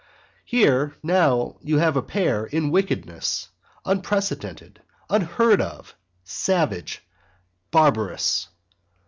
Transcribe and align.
Here 0.45 0.95
now 1.03 1.57
you 1.61 1.77
have 1.77 1.95
a 1.95 2.01
pair 2.01 2.47
equal 2.47 2.57
in 2.57 2.71
wickedness; 2.71 3.49
unprecedented, 3.85 4.81
unheard 5.11 5.61
of, 5.61 5.93
savage, 6.23 7.03
barbarous. 7.69 8.47